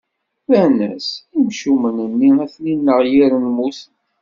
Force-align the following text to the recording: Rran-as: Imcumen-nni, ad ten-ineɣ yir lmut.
Rran-as: 0.45 1.07
Imcumen-nni, 1.37 2.31
ad 2.43 2.49
ten-ineɣ 2.53 2.99
yir 3.11 3.31
lmut. 3.45 3.79